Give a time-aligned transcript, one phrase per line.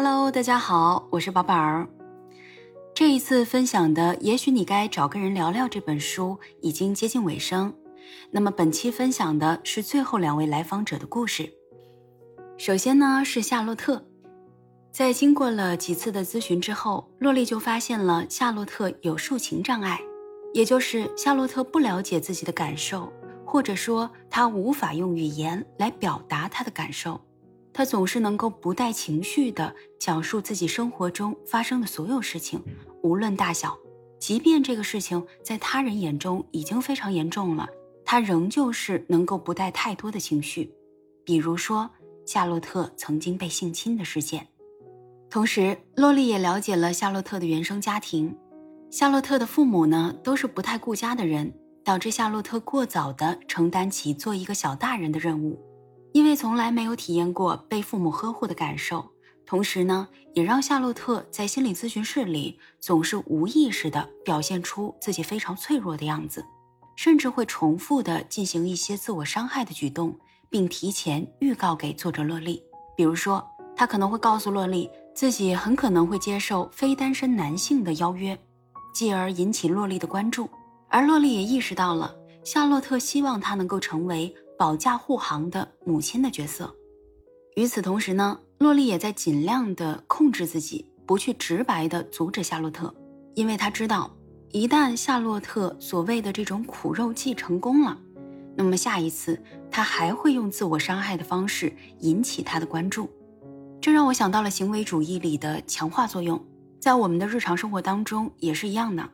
[0.00, 1.88] Hello，大家好，我是宝宝儿。
[2.94, 7.74] 这一次分享的《也许你该找个人聊聊》这本书已经接近尾声，
[8.30, 11.52] 那么本期分享的是最后两位来访者的故事。
[12.56, 14.06] 首先呢是夏洛特，
[14.92, 20.00] 在经过了几次的咨询之后，洛丽就发现了夏洛特有抒情障碍，
[20.54, 23.12] 也就是夏洛特不了解自己的感受，
[23.44, 27.20] 或者说他无法用语言来表达他的感受。
[27.78, 32.60] 他总是能够不带情绪地讲述自己生活中发生的所有事情，
[33.04, 33.78] 无论大小，
[34.18, 37.68] 即便这个事情在他人眼中已经非常严重了，
[38.04, 40.74] 他仍旧是能够不带太多的情绪。
[41.24, 41.88] 比如说
[42.26, 44.48] 夏洛特曾经被性侵的事件。
[45.30, 48.36] 同时，洛丽也了解了夏洛特的原生家庭。
[48.90, 55.56] 夏洛特的父母呢，都是不太顾家的人，导致夏洛特过早地承担起做一个小大人的任务。
[56.12, 59.04] 因为从来没有体验过被父母呵护的感受，
[59.44, 66.44] 同时呢，也让夏洛特在心理咨询室里总是无意识地表现出自己非常脆弱的样子，
[66.96, 70.18] 甚至会重复地进行一些自我伤害的举动，
[70.50, 72.62] 并提前预告给作者洛丽。
[72.96, 78.38] 比如说，他可能会告诉洛丽自己很可能会接受非单身男性的邀约，
[78.92, 80.48] 继而引起洛丽的关注。
[80.88, 84.34] 而洛丽也意识到了夏洛特希望他能够成为。
[84.58, 86.74] 保驾护航的母亲的角色。
[87.54, 92.92] 与此同时呢，洛丽也在尽量的控制自己，不去直白的阻止夏洛特，
[93.34, 94.10] 因为她知道，
[94.50, 97.96] 一旦夏洛特所谓的这种苦肉计成功了，
[98.56, 103.08] 那么下一次他还会用自我伤害的方式引起他的关注。
[103.80, 106.44] 这让我想到了行为主义里的强化作用，
[106.80, 109.08] 在我们的日常生活当中也是一样的。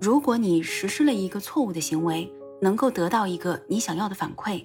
[0.00, 2.30] 如果你实施了一个错误的行为，
[2.62, 4.64] 能够得到一个你想要的反馈。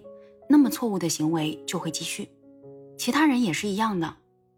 [0.51, 2.27] 那么错误的行为就会继续，
[2.97, 4.13] 其他人也是一样的。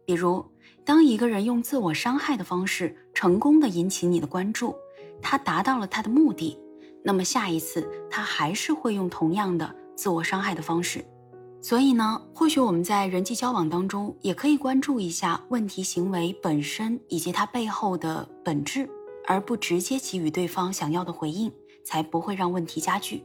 [0.07, 0.43] 比如，
[0.83, 4.75] 当一个人用自我伤害的方式成功的引起你的关注，
[5.21, 6.57] 他达到了他的目的，
[7.03, 11.05] 那么下一次他还是会用同样的自我伤害的方式。
[11.61, 18.89] 所以呢，或许我们在人际交往当中也可以关注一下问题行为本身以及它背后的本质，
[19.27, 21.53] 而不直接给予对方想要的回应，
[21.85, 23.23] 才不会让问题加剧。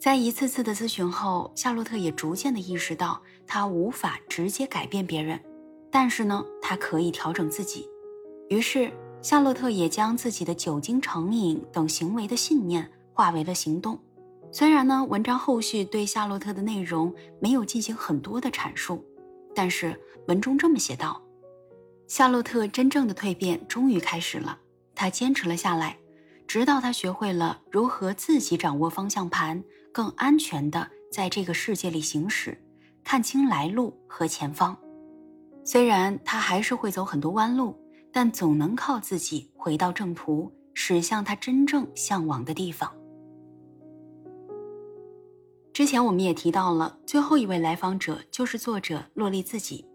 [0.00, 5.38] 在一次次的咨询后，夏洛特也逐渐的意识到，他无法直接改变别人，
[5.90, 7.86] 但是呢，他可以调整自己。
[8.48, 8.90] 于是，
[9.20, 13.98] 夏洛特也将自己的酒精成瘾等行为的信念化为了行动。
[14.50, 19.04] 虽然呢，文章后续对夏洛特的内容没有进行很多的阐述，
[19.54, 19.94] 但是
[20.28, 21.20] 文中这么写道：
[22.08, 24.60] 夏洛特真正的蜕变终于开始了，
[24.94, 25.98] 他坚持了下来，
[26.46, 29.62] 直到他学会了如何自己掌握方向盘。
[29.92, 32.56] 更安全的在这个世界里行驶，
[33.02, 34.76] 看清来路和前方。
[35.64, 37.76] 虽然他还是会走很多弯路，
[38.12, 42.92] 但总能靠自己回到正途，驶向他真正向往的地方。
[45.72, 49.86] 之前我们也提到了，最后一位来访者就是作者洛丽自己，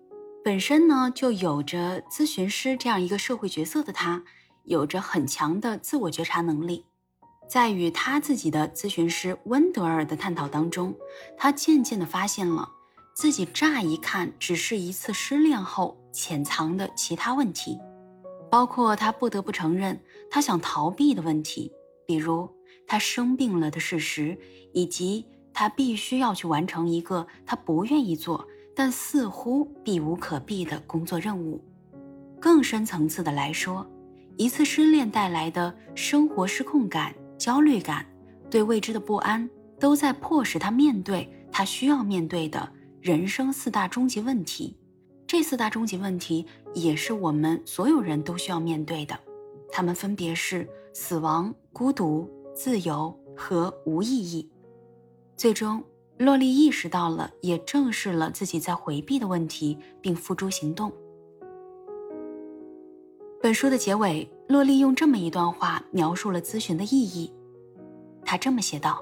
[0.43, 4.23] 本身呢就有着咨询师这样一个社会角色的他，
[4.63, 6.85] 有着很强的自我觉察能力。
[7.47, 10.93] 在与他自己的咨询师温德尔的探讨当中，
[11.37, 12.69] 他渐渐地发现了
[13.13, 17.79] 自己乍一看只是一次失恋后潜藏的其他问题，
[18.49, 21.71] 包括他不得不承认他想逃避的问题，
[22.05, 22.49] 比如
[22.87, 24.37] 他生病了的事实，
[24.73, 28.45] 以及他必须要去完成一个他不愿意做
[28.75, 31.63] 但似乎避无可避的工作任务。
[32.41, 33.85] 更深层次的来说，
[34.35, 37.13] 一次失恋带来的生活失控感。
[37.37, 38.05] 焦虑感，
[38.49, 42.67] 对未知的不安，都在迫使他面对他需要面对的
[43.01, 44.75] 人生四大终极问题。
[45.27, 49.19] 这四大终极问题也是我们所有人都需要面对的。
[49.71, 54.49] 他们分别是死亡、孤独、自由和无意义。
[55.35, 55.83] 最终，
[56.17, 60.91] 洛丽意识到了，也正视了自己在回避的问题，并付诸行动。
[63.41, 67.31] 本书的结尾，洛丽用这么一段话描述了咨询的意义。
[68.25, 69.01] 他这么写道：“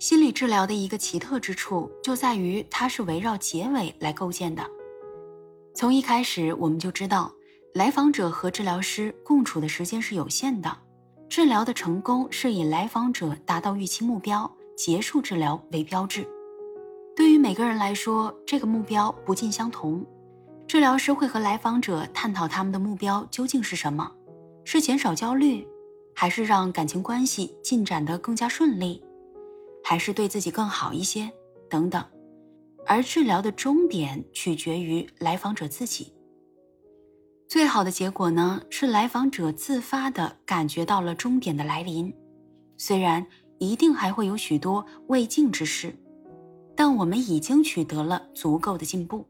[0.00, 4.62] 心理治疗的一个奇特之处就在于它是围绕结尾来构建的。
[5.74, 7.32] 从一开始，我们就知道，
[7.74, 10.76] 来访者和治疗师共处的时间是有限的。
[11.28, 16.26] 治疗的成功是以来访者达到预期目标、结束治疗为标志。
[17.14, 20.04] 对于每个人来说，这个目标不尽相同。”
[20.66, 24.12] 治疗师会和来访者探讨他们的目标究竟是什么，
[24.64, 25.66] 是减少焦虑，
[26.20, 29.00] 还是让感情关系进展得更加顺利，
[29.84, 31.30] 还是对自己更好一些
[31.70, 32.04] 等等。
[32.84, 36.12] 而治疗的终点取决于来访者自己。
[37.46, 42.12] 最好的结果呢，是来访者自发的感觉到了终点的来临。
[42.76, 43.24] 虽然
[43.58, 45.94] 一定还会有许多未尽之事，
[46.74, 49.24] 但我们已经取得了足够的进步。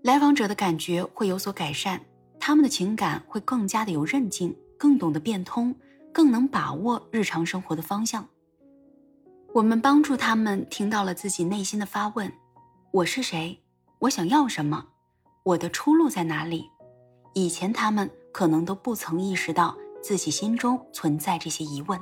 [0.00, 2.00] 来访者的感觉会有所改善，
[2.40, 5.74] 他们的情感会更加的有韧劲，更懂得变通，
[6.12, 8.26] 更能把握日常生活的方向。
[9.52, 12.30] 我们帮助他们听到了自己内心的发问：
[12.92, 13.62] 我是谁？
[14.00, 14.86] 我想要什么？
[15.42, 16.70] 我的出路在哪里？
[17.34, 21.98] 以前他们可能都不曾意识到自己心中存在这些疑问。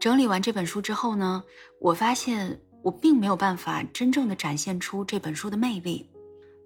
[0.00, 1.44] 整理完这本书之后呢，
[1.80, 6.06] 我发现我并没有办法真正的展现出这本书的魅力。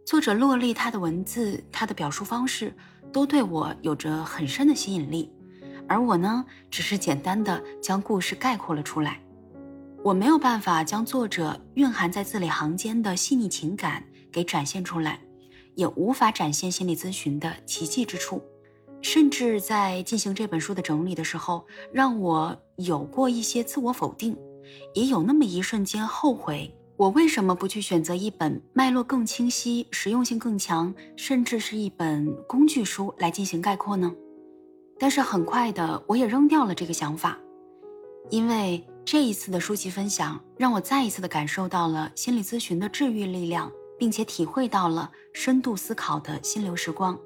[0.05, 2.75] 作者洛丽她的文字，她的表述方式，
[3.13, 5.33] 都对我有着很深的吸引力。
[5.87, 9.21] 而我呢，只是简单的将故事概括了出来，
[10.03, 15.21] 我没有办法将作者蕴含在字里行间的细腻情感给展现出来，
[15.77, 18.43] 也无法展现心理咨询的奇迹之处，
[19.01, 24.37] 甚至在进行这本书的整理的时候，让我有过一些自我否定，
[24.95, 34.15] 也有那么一瞬间后悔，我为什么不去选择一本脉络更清晰、实用性更强，甚至是一本工具书来进行概括呢？
[34.99, 37.39] 但是很快的，我也扔掉了这个想法，
[38.31, 47.17] 因为这一次的书籍分享让我再一次的感受到了心理咨询的治愈力量，并且体会到了深度思考的心流时光。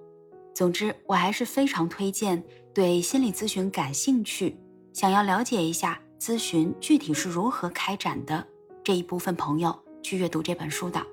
[0.54, 2.44] 总之，我还是非常推荐
[2.74, 4.54] 对心理咨询感兴趣、
[4.92, 8.46] 想要了解一下咨询具体是如何开展的
[8.84, 11.04] 这一部分朋友去阅读这本书的。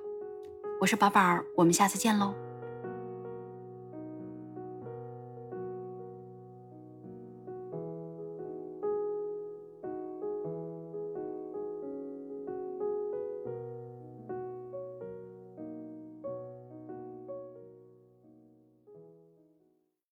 [0.80, 2.32] 我是宝宝儿，我们下次见喽。